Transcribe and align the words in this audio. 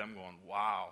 them 0.00 0.14
going, 0.14 0.36
wow, 0.48 0.88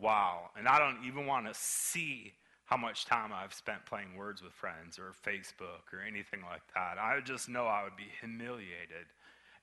wow. 0.00 0.50
And 0.56 0.68
I 0.68 0.78
don't 0.78 1.04
even 1.04 1.26
want 1.26 1.46
to 1.46 1.54
see 1.54 2.32
how 2.64 2.76
much 2.76 3.06
time 3.06 3.32
I've 3.32 3.54
spent 3.54 3.84
playing 3.86 4.16
words 4.16 4.42
with 4.42 4.52
friends 4.52 4.98
or 4.98 5.12
Facebook 5.26 5.92
or 5.92 6.02
anything 6.06 6.40
like 6.42 6.62
that. 6.74 6.98
I 7.00 7.18
just 7.20 7.48
know 7.48 7.64
I 7.64 7.82
would 7.82 7.96
be 7.96 8.08
humiliated. 8.20 9.08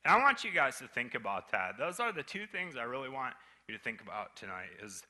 And 0.04 0.14
I 0.14 0.22
want 0.22 0.44
you 0.44 0.52
guys 0.52 0.78
to 0.80 0.88
think 0.88 1.16
about 1.16 1.52
that. 1.52 1.78
Those 1.78 2.00
are 2.00 2.12
the 2.12 2.24
two 2.24 2.46
things 2.48 2.76
I 2.76 2.84
really 2.84 3.10
want 3.10 3.34
you 3.68 3.76
to 3.76 3.82
think 3.82 4.02
about 4.02 4.36
tonight 4.36 4.70
is 4.84 5.04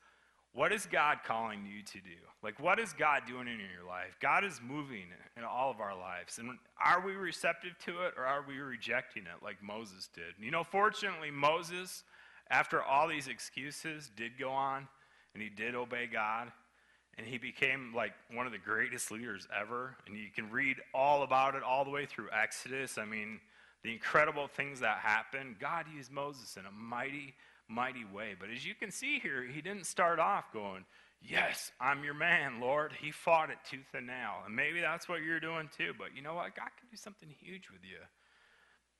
what 0.52 0.72
is 0.72 0.86
God 0.86 1.18
calling 1.24 1.66
you 1.66 1.82
to 1.82 1.98
do? 1.98 2.16
Like, 2.42 2.58
what 2.58 2.78
is 2.78 2.94
God 2.94 3.22
doing 3.26 3.46
in 3.46 3.58
your 3.58 3.86
life? 3.86 4.16
God 4.20 4.42
is 4.42 4.58
moving 4.66 5.04
in 5.36 5.44
all 5.44 5.70
of 5.70 5.80
our 5.80 5.94
lives. 5.94 6.38
And 6.38 6.58
are 6.82 7.04
we 7.04 7.12
receptive 7.12 7.78
to 7.84 8.06
it 8.06 8.14
or 8.16 8.24
are 8.24 8.42
we 8.46 8.58
rejecting 8.58 9.24
it 9.24 9.44
like 9.44 9.62
Moses 9.62 10.08
did? 10.14 10.32
You 10.42 10.50
know, 10.50 10.64
fortunately, 10.64 11.30
Moses, 11.30 12.04
after 12.50 12.82
all 12.82 13.08
these 13.08 13.28
excuses, 13.28 14.10
did 14.16 14.38
go 14.38 14.50
on 14.50 14.88
and 15.34 15.42
he 15.42 15.48
did 15.48 15.74
obey 15.74 16.06
God. 16.06 16.52
And 17.18 17.26
he 17.26 17.38
became 17.38 17.94
like 17.94 18.12
one 18.30 18.46
of 18.46 18.52
the 18.52 18.58
greatest 18.58 19.10
leaders 19.10 19.48
ever. 19.58 19.96
And 20.06 20.16
you 20.16 20.28
can 20.34 20.50
read 20.50 20.76
all 20.92 21.22
about 21.22 21.54
it 21.54 21.62
all 21.62 21.84
the 21.84 21.90
way 21.90 22.04
through 22.04 22.28
Exodus. 22.30 22.98
I 22.98 23.06
mean, 23.06 23.40
the 23.82 23.92
incredible 23.92 24.48
things 24.48 24.80
that 24.80 24.98
happened. 24.98 25.56
God 25.58 25.86
used 25.94 26.10
Moses 26.10 26.56
in 26.58 26.66
a 26.66 26.70
mighty, 26.70 27.34
mighty 27.68 28.04
way. 28.04 28.34
But 28.38 28.50
as 28.50 28.66
you 28.66 28.74
can 28.74 28.90
see 28.90 29.18
here, 29.18 29.44
he 29.44 29.62
didn't 29.62 29.86
start 29.86 30.18
off 30.18 30.52
going, 30.52 30.84
Yes, 31.22 31.72
I'm 31.80 32.04
your 32.04 32.14
man, 32.14 32.60
Lord. 32.60 32.92
He 33.00 33.10
fought 33.10 33.50
it 33.50 33.56
tooth 33.68 33.94
and 33.94 34.06
nail. 34.06 34.42
And 34.44 34.54
maybe 34.54 34.80
that's 34.80 35.08
what 35.08 35.22
you're 35.22 35.40
doing 35.40 35.70
too. 35.76 35.92
But 35.98 36.14
you 36.14 36.22
know 36.22 36.34
what? 36.34 36.54
God 36.54 36.68
can 36.78 36.88
do 36.90 36.96
something 36.96 37.28
huge 37.40 37.70
with 37.70 37.80
you. 37.82 37.98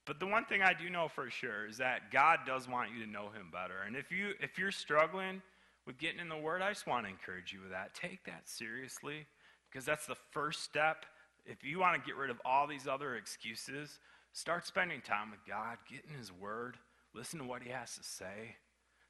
But 0.07 0.21
the 0.21 0.27
one 0.27 0.45
thing 0.45 0.63
I 0.63 0.73
do 0.73 0.89
know 0.89 1.09
for 1.09 1.29
sure 1.31 1.67
is 1.67 1.79
that 1.79 2.11
God 2.11 2.41
does 2.47 2.69
want 2.69 2.91
you 2.93 3.05
to 3.05 3.11
know 3.11 3.27
him 3.27 3.51
better. 3.53 3.83
And 3.87 3.97
if 3.97 4.11
you 4.11 4.33
if 4.41 4.59
you're 4.59 4.73
struggling 4.73 5.43
with 5.87 5.99
getting 5.99 6.21
in 6.21 6.29
the 6.29 6.37
word, 6.37 6.63
I 6.63 6.71
just 6.71 6.87
want 6.87 7.05
to 7.05 7.11
encourage 7.11 7.53
you 7.53 7.61
with 7.61 7.71
that. 7.71 7.95
Take 7.95 8.25
that 8.25 8.49
seriously 8.49 9.27
because 9.71 9.85
that's 9.85 10.07
the 10.07 10.17
first 10.31 10.63
step. 10.63 11.07
If 11.45 11.63
you 11.65 11.79
want 11.79 12.03
to 12.03 12.07
get 12.07 12.17
rid 12.17 12.31
of 12.31 12.41
all 12.45 12.67
these 12.67 12.89
other 12.89 13.17
excuses, 13.17 13.99
start 14.33 14.67
spending 14.67 15.01
time 15.01 15.31
with 15.31 15.41
God, 15.47 15.79
get 15.89 16.03
in 16.09 16.17
his 16.19 16.33
word, 16.33 16.79
Listen 17.17 17.39
to 17.39 17.47
what 17.47 17.63
he 17.63 17.71
has 17.71 17.95
to 17.97 18.03
say. 18.03 18.57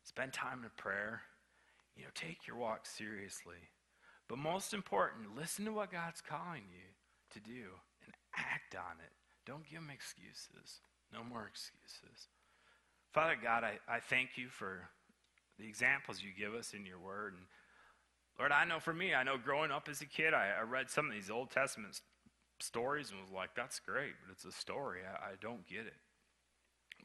Spend 0.05 0.33
time 0.33 0.62
in 0.62 0.71
prayer. 0.77 1.23
You 1.97 2.05
know, 2.05 2.11
take 2.15 2.47
your 2.47 2.56
walk 2.56 2.87
seriously. 2.87 3.56
But 4.28 4.39
most 4.39 4.73
important, 4.73 5.37
listen 5.37 5.65
to 5.65 5.73
what 5.73 5.91
God's 5.91 6.21
calling 6.21 6.62
you 6.71 6.87
to 7.33 7.41
do 7.41 7.65
and 8.05 8.15
act 8.37 8.77
on 8.77 9.01
it. 9.05 9.12
Don't 9.47 9.65
give 9.65 9.81
them 9.81 9.91
excuses. 9.91 10.81
No 11.13 11.23
more 11.23 11.47
excuses. 11.47 12.29
Father 13.13 13.37
God, 13.41 13.65
I, 13.65 13.79
I 13.89 14.01
thank 14.01 14.37
you 14.37 14.49
for 14.49 14.89
the 15.59 15.67
examples 15.67 16.21
you 16.23 16.31
give 16.37 16.55
us 16.55 16.75
in 16.75 16.85
your 16.85 16.99
word. 16.99 17.35
And 17.35 17.45
Lord, 18.39 18.53
I 18.53 18.65
know 18.65 18.81
for 18.81 18.93
me, 18.93 19.15
I 19.15 19.23
know 19.23 19.39
growing 19.39 19.71
up 19.71 19.89
as 19.89 20.01
a 20.01 20.07
kid, 20.07 20.35
I, 20.35 20.51
I 20.59 20.63
read 20.63 20.91
some 20.91 21.07
of 21.07 21.13
these 21.13 21.31
Old 21.31 21.51
Testament 21.51 22.01
stories 22.61 23.11
and 23.11 23.21
was 23.21 23.31
like, 23.31 23.51
that's 23.55 23.79
great, 23.79 24.13
but 24.25 24.33
it's 24.33 24.45
a 24.45 24.53
story. 24.53 25.01
I, 25.01 25.31
I 25.31 25.33
don't 25.41 25.67
get 25.67 25.87
it. 25.87 25.95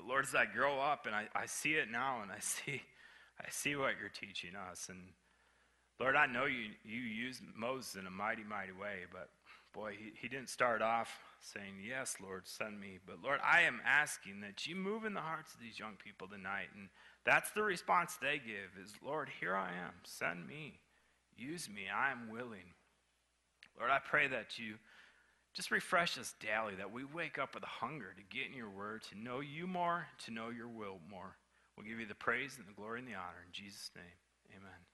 Lord, 0.06 0.26
as 0.26 0.36
I 0.36 0.46
grow 0.46 0.80
up 0.80 1.06
and 1.06 1.16
I, 1.16 1.28
I 1.36 1.46
see 1.46 1.74
it 1.74 1.90
now 1.90 2.22
and 2.22 2.32
I 2.32 2.40
see, 2.40 2.82
I 3.40 3.50
see 3.50 3.76
what 3.76 3.94
you're 4.00 4.10
teaching 4.10 4.56
us. 4.56 4.88
And 4.90 5.00
Lord, 6.00 6.16
I 6.16 6.26
know 6.26 6.46
you, 6.46 6.72
you 6.84 7.00
used 7.00 7.42
Moses 7.56 7.96
in 7.96 8.08
a 8.08 8.12
mighty, 8.12 8.44
mighty 8.44 8.72
way, 8.72 9.06
but 9.12 9.30
boy, 9.74 9.96
he, 9.98 10.12
he 10.20 10.28
didn't 10.28 10.50
start 10.50 10.82
off 10.82 11.10
saying, 11.40 11.76
Yes, 11.88 12.18
Lord, 12.22 12.48
send 12.48 12.80
me. 12.80 13.00
But 13.06 13.22
Lord, 13.24 13.40
I 13.44 13.62
am 13.62 13.82
asking 13.86 14.42
that 14.42 14.68
you 14.68 14.76
move 14.76 15.06
in 15.06 15.14
the 15.14 15.22
hearts 15.22 15.54
of 15.54 15.60
these 15.60 15.80
young 15.80 15.96
people 16.04 16.28
tonight. 16.28 16.68
And 16.76 16.90
that's 17.26 17.52
the 17.52 17.64
response 17.64 18.16
they 18.16 18.38
give 18.38 18.82
is, 18.84 18.94
Lord, 19.04 19.30
here 19.40 19.56
I 19.56 19.70
am. 19.70 19.94
Send 20.04 20.48
me. 20.48 20.80
Use 21.38 21.70
me. 21.70 21.84
I 21.94 22.12
am 22.12 22.30
willing. 22.30 22.74
Lord, 23.78 23.92
I 23.92 24.00
pray 24.00 24.28
that 24.28 24.60
you 24.60 24.76
just 25.54 25.72
refresh 25.72 26.18
us 26.18 26.34
daily, 26.40 26.76
that 26.76 26.92
we 26.92 27.04
wake 27.04 27.38
up 27.38 27.56
with 27.56 27.64
a 27.64 27.68
hunger 27.68 28.14
to 28.16 28.38
get 28.38 28.50
in 28.50 28.56
your 28.56 28.70
word, 28.70 29.04
to 29.04 29.20
know 29.20 29.40
you 29.40 29.68
more, 29.68 30.08
to 30.26 30.32
know 30.32 30.50
your 30.50 30.68
will 30.68 31.00
more. 31.10 31.36
We'll 31.76 31.88
give 31.88 32.00
you 32.00 32.06
the 32.06 32.16
praise 32.16 32.58
and 32.58 32.68
the 32.68 32.74
glory 32.74 33.00
and 33.00 33.08
the 33.08 33.16
honor. 33.16 33.44
In 33.46 33.52
Jesus' 33.52 33.92
name, 33.96 34.06
amen. 34.56 34.91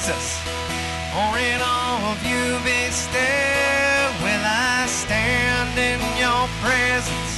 Jesus, 0.00 0.40
or 1.12 1.36
in 1.36 1.60
all 1.60 2.00
of 2.12 2.24
you 2.24 2.56
be 2.64 2.88
still, 2.88 4.08
will 4.24 4.44
I 4.48 4.86
stand 4.88 5.76
in 5.76 6.00
your 6.16 6.48
presence, 6.64 7.32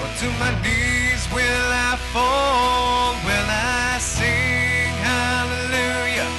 or 0.00 0.08
to 0.20 0.30
my 0.38 0.54
knees 0.62 1.26
will 1.34 1.68
I 1.90 1.98
fall, 2.12 3.10
will 3.26 3.48
I 3.50 3.98
sing 3.98 4.94
hallelujah, 5.02 6.30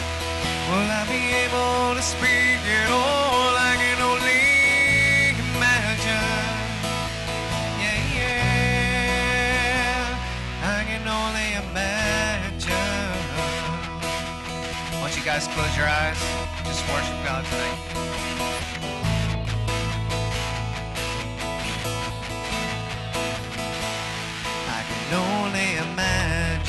will 0.72 0.90
I 0.90 1.04
be 1.10 1.36
able 1.44 1.96
to 1.96 2.02
speak 2.02 2.64
it 2.64 2.90
all? 2.90 3.17
Guys 15.38 15.48
close 15.50 15.78
your 15.78 15.86
eyes. 15.86 16.20
Just 16.66 16.82
worship 16.92 17.24
God 17.24 17.46
tonight. 17.46 18.07